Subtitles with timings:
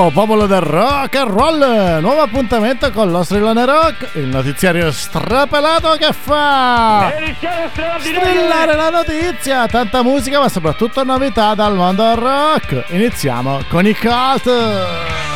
[0.00, 2.00] Ciao popolo del rock and roll!
[2.00, 7.12] Nuovo appuntamento con lo Strillone Rock, il notiziario strapelato che fa
[7.98, 12.84] strillare la notizia, tanta musica ma soprattutto novità dal mondo rock.
[12.92, 15.29] Iniziamo con i cult.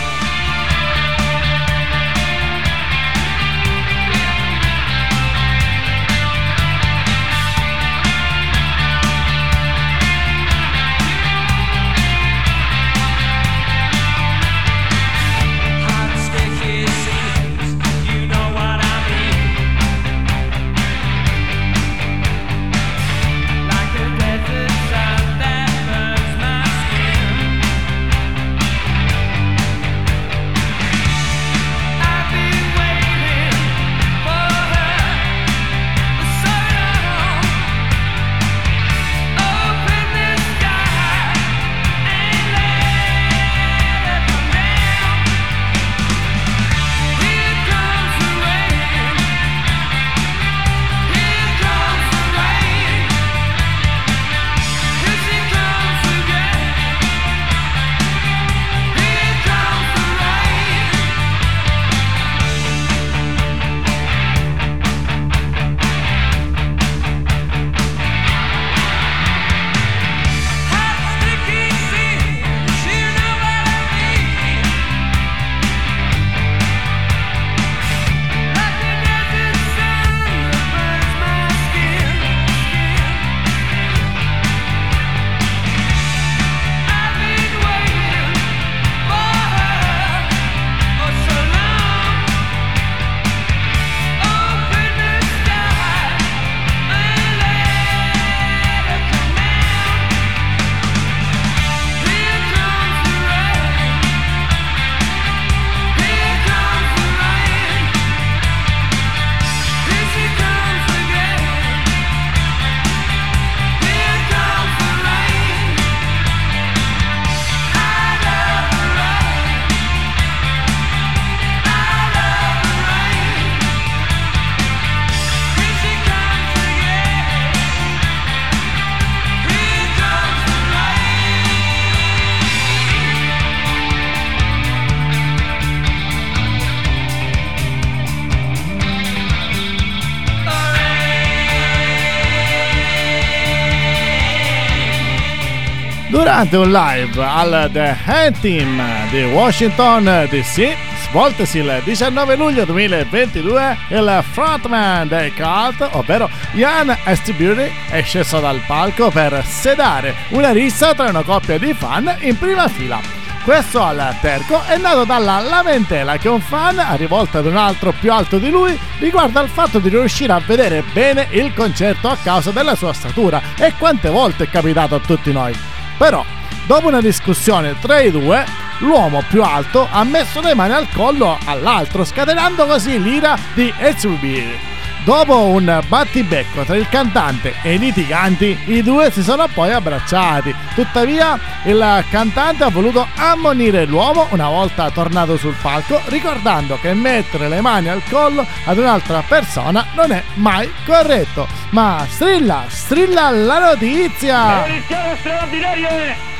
[146.14, 148.80] Durante un live al The Hand Team
[149.10, 150.76] di Washington DC,
[151.08, 158.62] svoltosi il 19 luglio 2022, il frontman dei Cult, ovvero Ian Astbury, è sceso dal
[158.64, 163.00] palco per sedare una rissa tra una coppia di fan in prima fila.
[163.42, 168.38] Questo alterco è nato dalla lamentela che un fan, rivolto ad un altro più alto
[168.38, 172.76] di lui, riguarda il fatto di riuscire a vedere bene il concerto a causa della
[172.76, 175.74] sua statura e quante volte è capitato a tutti noi.
[175.96, 176.24] Però,
[176.66, 178.44] dopo una discussione tra i due,
[178.78, 184.73] l'uomo più alto ha messo le mani al collo all'altro, scatenando così l'ira di Etsubi.
[185.04, 190.54] Dopo un battibecco tra il cantante e i litiganti, i due si sono poi abbracciati.
[190.74, 197.50] Tuttavia, il cantante ha voluto ammonire l'uomo una volta tornato sul palco, ricordando che mettere
[197.50, 201.46] le mani al collo ad un'altra persona non è mai corretto.
[201.70, 204.64] Ma strilla, strilla la notizia!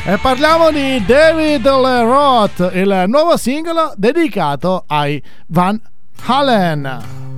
[0.06, 5.78] E parliamo di David Leroth, il nuovo singolo dedicato ai Van
[6.24, 7.34] Halen.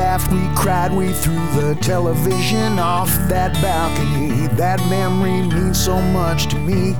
[0.00, 4.46] Laughed, we cried, we threw the television off that balcony.
[4.56, 6.92] That memory means so much to me.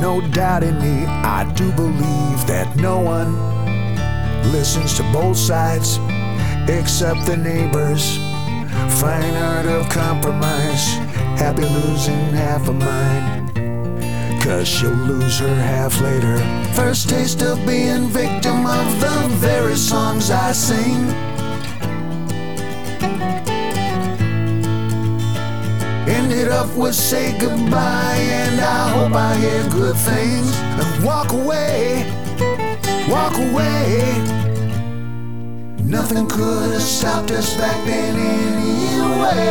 [0.00, 1.04] No doubt in me,
[1.38, 3.32] I do believe that no one
[4.52, 5.98] listens to both sides
[6.78, 8.16] except the neighbors.
[9.00, 10.84] Fine art of compromise,
[11.42, 13.30] happy losing half of mine.
[14.40, 16.38] Cause she'll lose her half later.
[16.72, 21.29] First taste of being victim of the very songs I sing.
[26.40, 32.06] Ended up with say goodbye, and I hope I hear good things and walk away
[33.10, 34.00] walk away.
[35.84, 39.50] Nothing could have stopped us back then anyway.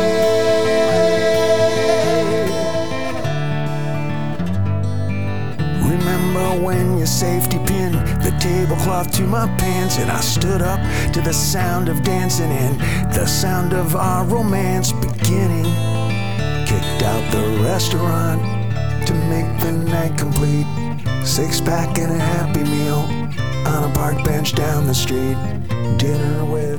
[5.84, 7.94] Remember when your safety pinned
[8.24, 10.80] the tablecloth to my pants, and I stood up
[11.12, 12.80] to the sound of dancing and
[13.12, 15.89] the sound of our romance beginning.
[17.00, 18.42] Kicked out the restaurant
[19.06, 20.66] to make the night complete.
[21.24, 22.98] Six pack and a happy meal
[23.66, 25.38] on a park bench down the street.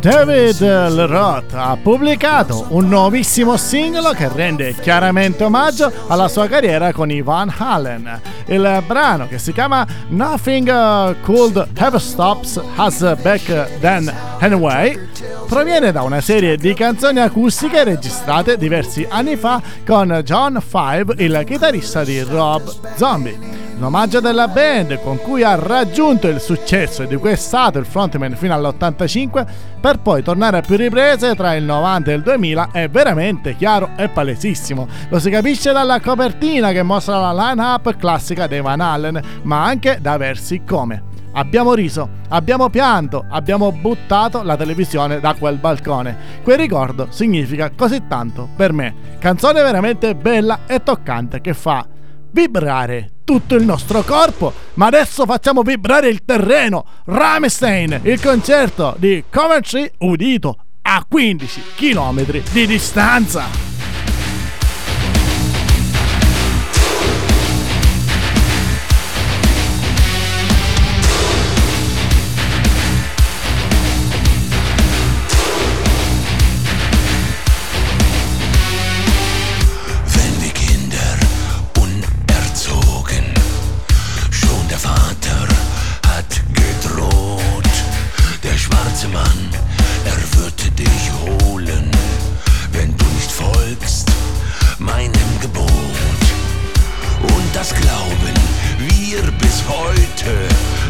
[0.01, 7.11] David Leroth ha pubblicato un nuovissimo singolo che rende chiaramente omaggio alla sua carriera con
[7.11, 8.21] i Van Halen.
[8.45, 14.99] Il brano che si chiama Nothing Could Have Stops Us Back Then Anyway
[15.47, 21.43] proviene da una serie di canzoni acustiche registrate diversi anni fa con John Five, il
[21.45, 22.63] chitarrista di Rob
[22.95, 27.79] Zombie un omaggio della band con cui ha raggiunto il successo di cui è stato
[27.79, 29.45] il frontman fino all'85
[29.81, 33.89] per poi tornare a più riprese tra il 90 e il 2000 è veramente chiaro
[33.95, 34.87] e palesissimo.
[35.09, 39.97] Lo si capisce dalla copertina che mostra la line-up classica dei Van Allen, ma anche
[39.99, 46.17] da versi come Abbiamo riso, abbiamo pianto, abbiamo buttato la televisione da quel balcone.
[46.43, 48.93] Quel ricordo significa così tanto per me.
[49.17, 51.87] Canzone veramente bella e toccante che fa
[52.31, 56.83] vibrare tutto il nostro corpo, ma adesso facciamo vibrare il terreno.
[57.05, 63.70] Ramstein, il concerto di Coventry udito a 15 km di distanza.
[99.23, 100.33] wir bis heute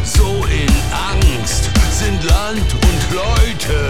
[0.04, 3.88] so in Angst sind Land und Leute.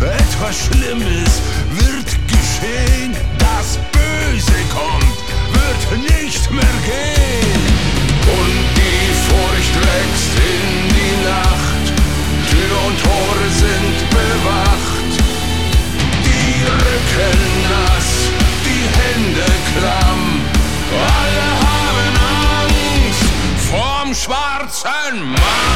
[0.00, 1.40] Etwas Schlimmes
[1.70, 5.18] wird geschehen, das Böse kommt,
[5.52, 7.62] wird nicht mehr gehen.
[8.40, 11.86] Und die Furcht wächst in die Nacht,
[12.50, 15.12] Tür und Tore sind bewacht,
[16.24, 17.38] die Rücken
[17.70, 18.10] nass,
[18.64, 19.46] die Hände
[19.78, 20.03] klar.
[24.64, 25.73] hearts and minds.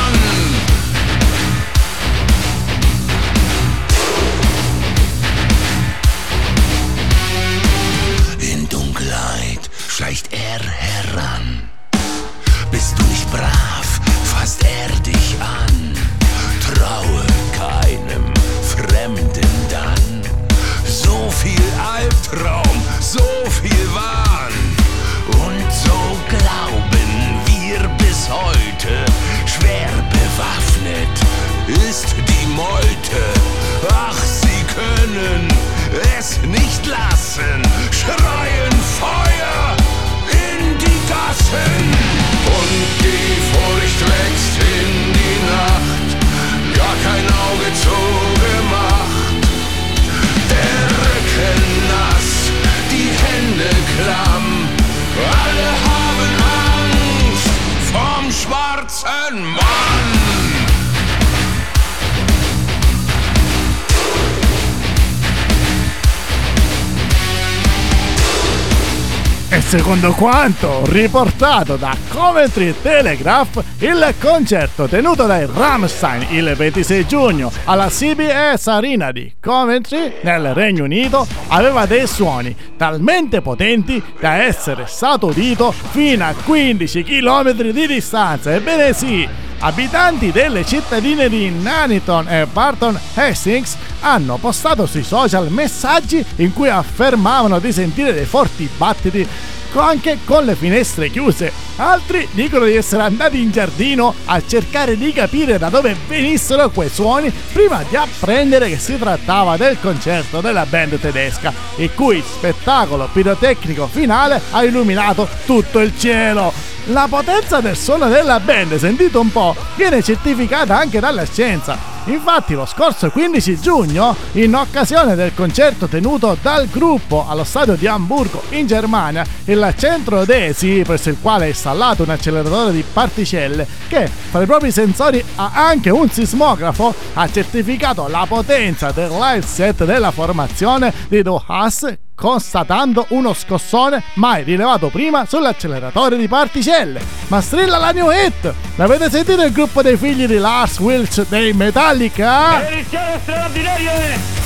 [69.68, 77.88] Secondo quanto riportato da Coventry Telegraph, il concerto tenuto dai Ramstein il 26 giugno alla
[77.88, 85.26] CBS Arena di Coventry nel Regno Unito aveva dei suoni talmente potenti da essere stato
[85.26, 88.54] udito fino a 15 km di distanza.
[88.54, 96.24] Ebbene sì, abitanti delle cittadine di Nuneaton e Barton Hastings hanno postato sui social messaggi
[96.36, 101.52] in cui affermavano di sentire dei forti battiti anche con le finestre chiuse.
[101.76, 106.88] Altri dicono di essere andati in giardino a cercare di capire da dove venissero quei
[106.88, 113.08] suoni prima di apprendere che si trattava del concerto della band tedesca, il cui spettacolo
[113.12, 116.52] pirotecnico finale ha illuminato tutto il cielo.
[116.86, 122.54] La potenza del suono della band, sentito un po', viene certificata anche dalla scienza Infatti
[122.54, 128.42] lo scorso 15 giugno, in occasione del concerto tenuto dal gruppo allo stadio di Amburgo
[128.50, 134.08] in Germania, il centro DESI, presso il quale è installato un acceleratore di particelle che
[134.08, 139.84] fra i propri sensori ha anche un sismografo, ha certificato la potenza del live set
[139.84, 147.00] della formazione di Dohas constatando uno scossone mai rilevato prima sull'acceleratore di particelle.
[147.28, 148.52] Ma strilla la new hit!
[148.74, 152.68] L'avete sentito il gruppo dei figli di Lars Wilch dei Metallica?
[152.68, 154.37] Edizione straordinaria!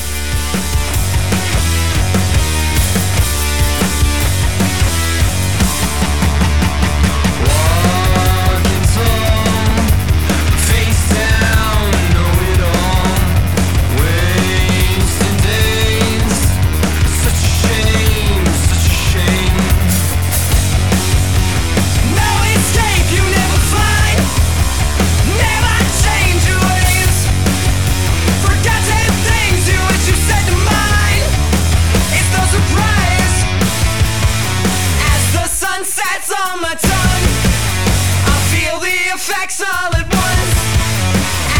[39.24, 40.52] Effects all at once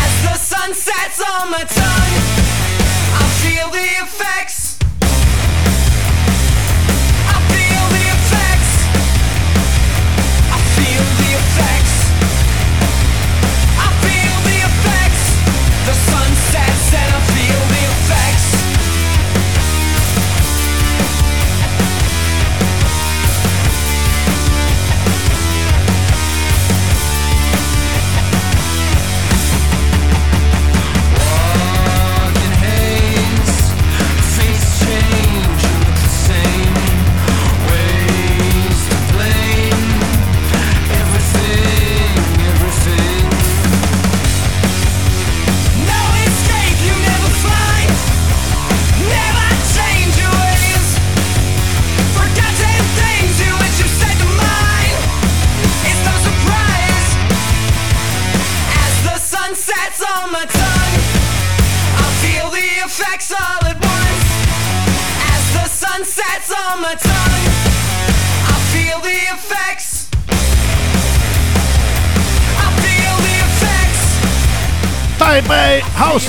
[0.03, 1.92] as the sun sets on my tongue.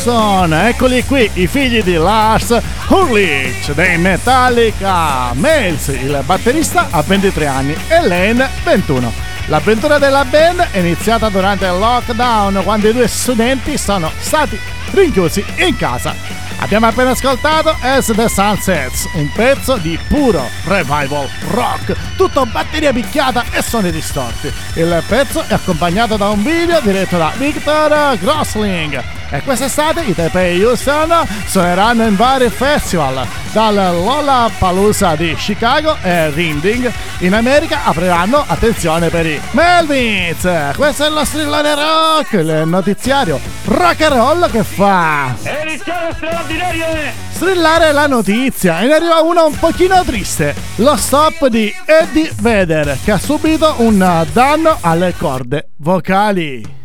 [0.06, 5.32] Houston, eccoli qui i figli di Lars Hurlich dei Metallica.
[5.34, 9.14] Miles, il batterista, ha 23 anni e Lane 21.
[9.46, 14.60] L'avventura della band è iniziata durante il lockdown quando i due studenti sono stati
[14.92, 16.14] rinchiusi in casa.
[16.58, 22.92] Abbiamo appena ascoltato As the Sun Sets, un pezzo di puro revival rock, tutto batteria
[22.92, 24.52] picchiata e suoni distorti.
[24.74, 29.23] Il pezzo è accompagnato da un video diretto da Victor Grossling.
[29.34, 31.12] E quest'estate i Taipei Houston
[31.48, 36.92] suoneranno in vari festival, dal Lollapalooza di Chicago e Rinding.
[37.22, 40.48] In America apriranno attenzione per i Melvins.
[40.76, 46.86] Questo è lo strillone rock, il notiziario rock and roll che fa Edizione straordinaria!
[47.32, 50.54] strillare la notizia e ne arriva una un pochino triste.
[50.76, 56.83] Lo stop di Eddie Vedder che ha subito un danno alle corde vocali.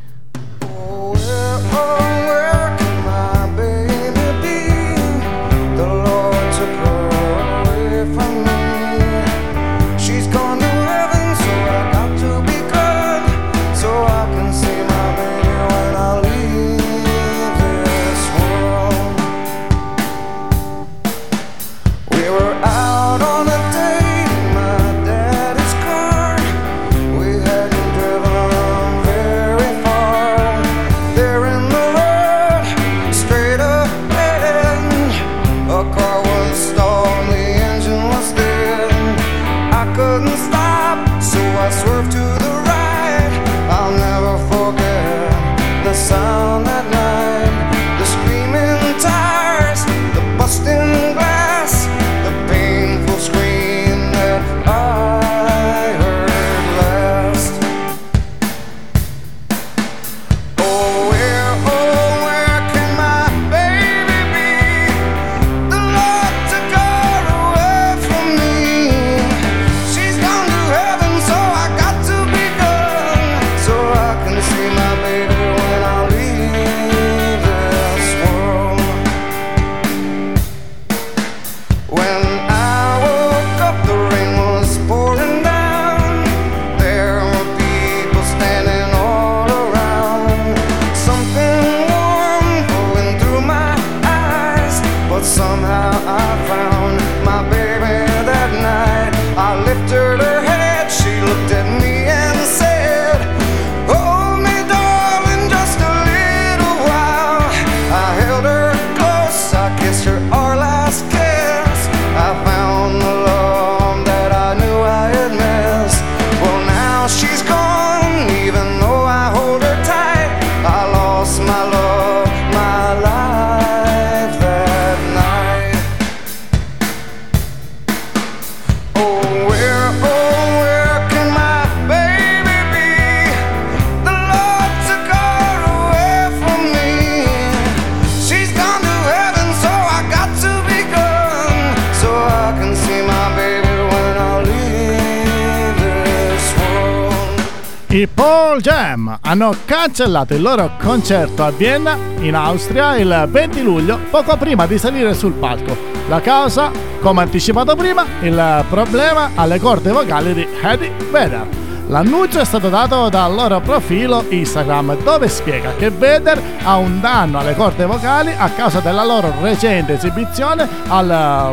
[148.15, 154.37] Paul Jam hanno cancellato il loro concerto a Vienna, in Austria, il 20 luglio, poco
[154.37, 155.77] prima di salire sul palco.
[156.09, 161.47] La causa, come anticipato prima, il problema alle corde vocali di Eddie Vedder.
[161.89, 167.39] L'annuncio è stato dato dal loro profilo Instagram dove spiega che Vedder ha un danno
[167.39, 171.07] alle corde vocali a causa della loro recente esibizione al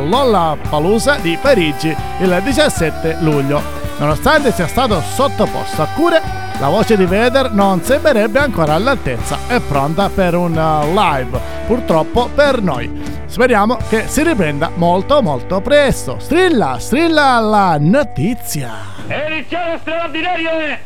[0.09, 3.62] Lollapalooza di Parigi il 17 luglio.
[3.97, 6.21] Nonostante sia stato sottoposto a cure,
[6.59, 12.29] la voce di Vedder non sembrerebbe ancora all'altezza e pronta per un uh, live, purtroppo
[12.33, 12.89] per noi.
[13.25, 16.17] Speriamo che si riprenda molto molto presto.
[16.19, 18.71] Strilla, strilla la notizia.
[19.07, 20.79] Edizione straordinaria è...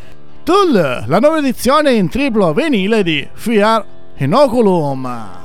[0.43, 3.85] Tull, la nuova edizione in triplo venile di Fear
[4.17, 5.38] Inoculum.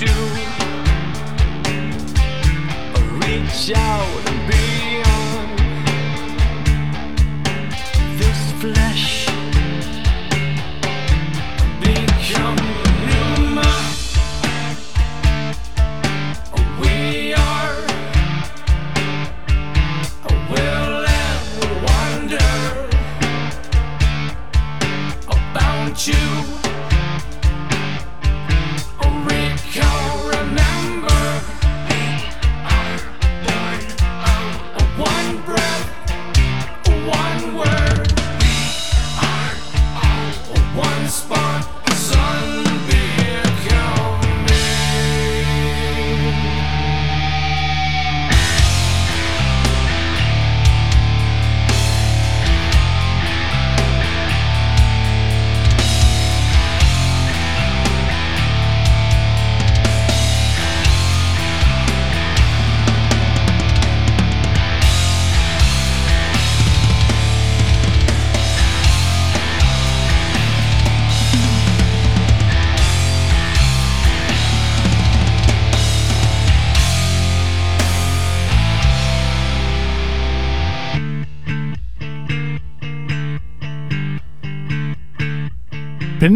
[0.00, 0.06] you.
[3.18, 4.67] Reach out and be.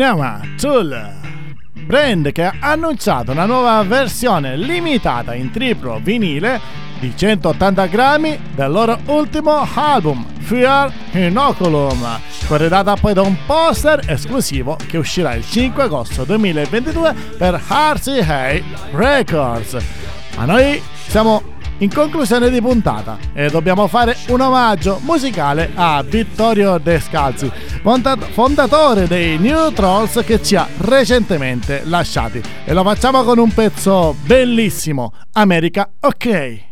[0.03, 1.13] Pneuma Tool,
[1.87, 6.61] brand che ha annunciato una nuova versione limitata in triplo vinile
[6.99, 14.77] di 180 grammi del loro ultimo album, Fear Inoculum, corredata poi da un poster esclusivo
[14.89, 19.77] che uscirà il 5 agosto 2022 per Heartsy Hay Records.
[20.35, 21.52] Ma noi siamo
[21.83, 27.51] in conclusione di puntata e dobbiamo fare un omaggio musicale a Vittorio Descalzi,
[27.83, 33.53] fonda- fondatore dei New Trolls che ci ha recentemente lasciati e lo facciamo con un
[33.53, 36.72] pezzo bellissimo, America OK.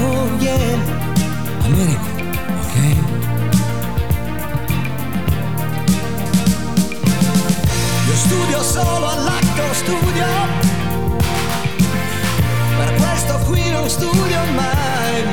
[0.00, 0.78] oh yeah,
[1.64, 2.12] a miracle.
[8.06, 10.26] Io studio solo all'acto studio,
[12.76, 15.24] per questo qui non studio mai.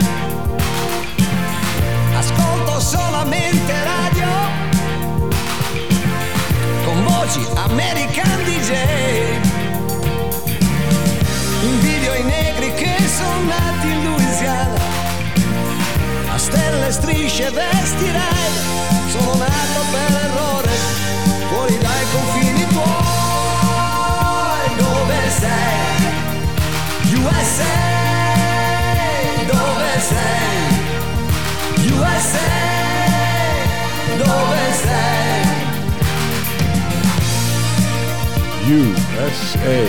[2.18, 4.30] Ascolto solamente radio,
[6.86, 8.72] con voci American DJ.
[11.64, 14.11] Invidio i negri che sono nati lui
[16.42, 18.52] stelle strisce vestirei.
[19.10, 20.76] Sono nato per errore,
[21.50, 22.90] fuori dai confini tuoi.
[24.78, 26.10] Dove sei?
[27.20, 27.78] USA,
[29.46, 30.60] dove sei?
[31.92, 32.62] USA,
[34.18, 35.46] dove sei?
[38.74, 39.80] USA,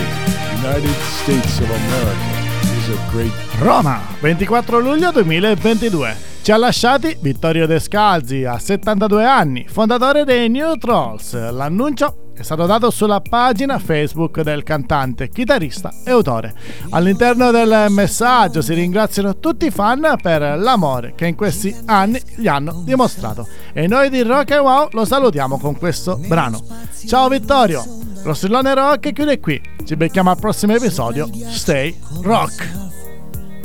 [0.63, 2.31] United States of America,
[2.77, 6.32] is a great Roma, 24 luglio 2022.
[6.43, 11.35] Ci ha lasciati Vittorio Descalzi a 72 anni, fondatore dei New Trolls.
[11.53, 16.53] L'annuncio è stato dato sulla pagina Facebook del cantante, chitarrista e autore.
[16.91, 22.49] All'interno del messaggio si ringraziano tutti i fan per l'amore che in questi anni gli
[22.49, 23.47] hanno dimostrato.
[23.73, 26.61] E noi di Rock and Wow lo salutiamo con questo brano.
[27.07, 27.85] Ciao Vittorio,
[28.25, 29.63] lo strillone rock chiude qui.
[29.85, 31.31] Ci becchiamo al prossimo episodio.
[31.51, 32.69] Stay rock!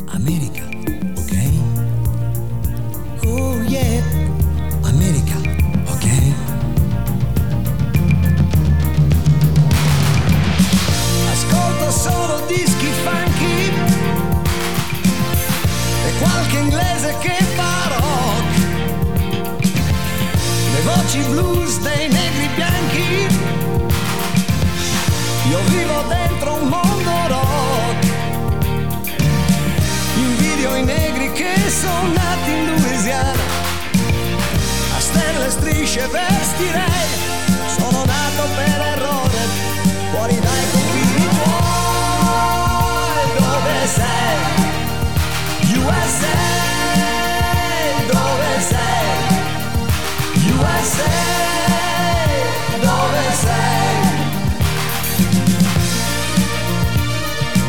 [0.10, 0.77] America,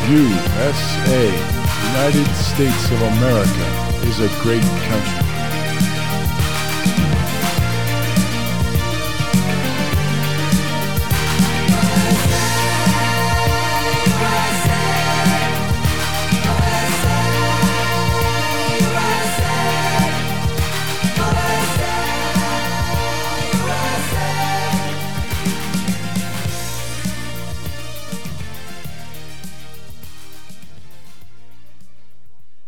[0.09, 1.27] USA,
[1.89, 5.28] United States of America, is a great country.